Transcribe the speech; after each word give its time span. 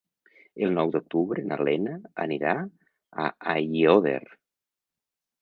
El 0.67 0.71
nou 0.77 0.93
d'octubre 0.95 1.43
na 1.49 1.57
Lena 1.67 1.93
anirà 2.25 2.55
a 3.25 3.27
Aiòder. 3.55 4.19